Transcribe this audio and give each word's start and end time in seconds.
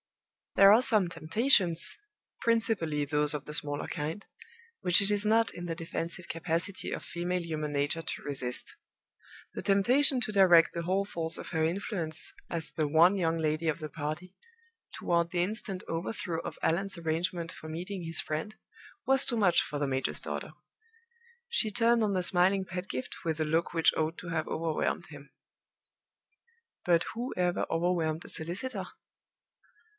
There 0.55 0.73
are 0.73 0.81
some 0.81 1.07
temptations 1.09 1.95
principally 2.41 3.05
those 3.05 3.33
of 3.35 3.45
the 3.45 3.53
smaller 3.53 3.87
kind 3.87 4.25
which 4.81 4.99
it 4.99 5.11
is 5.11 5.25
not 5.25 5.53
in 5.53 5.65
the 5.65 5.75
defensive 5.75 6.27
capacity 6.27 6.91
of 6.91 7.05
female 7.05 7.41
human 7.43 7.71
nature 7.71 8.01
to 8.01 8.21
resist. 8.23 8.75
The 9.53 9.61
temptation 9.61 10.19
to 10.21 10.31
direct 10.31 10.73
the 10.73 10.81
whole 10.81 11.05
force 11.05 11.37
of 11.37 11.49
her 11.49 11.63
influence, 11.63 12.33
as 12.49 12.71
the 12.71 12.87
one 12.87 13.15
young 13.15 13.37
lady 13.37 13.67
of 13.69 13.77
the 13.79 13.87
party, 13.89 14.35
toward 14.95 15.29
the 15.29 15.43
instant 15.43 15.83
overthrow 15.87 16.41
of 16.41 16.57
Allan's 16.63 16.97
arrangement 16.97 17.51
for 17.51 17.69
meeting 17.69 18.03
his 18.03 18.19
friend, 18.19 18.55
was 19.05 19.23
too 19.23 19.37
much 19.37 19.61
for 19.61 19.77
the 19.79 19.87
major's 19.87 20.19
daughter. 20.19 20.51
She 21.47 21.69
turned 21.69 22.03
on 22.03 22.13
the 22.13 22.23
smiling 22.23 22.65
Pedgift 22.65 23.23
with 23.23 23.39
a 23.39 23.45
look 23.45 23.71
which 23.73 23.93
ought 23.95 24.17
to 24.17 24.29
have 24.29 24.47
overwhelmed 24.47 25.07
him. 25.07 25.31
But 26.83 27.03
who 27.13 27.33
ever 27.37 27.65
overwhelmed 27.69 28.25
a 28.25 28.29
solicitor? 28.29 28.87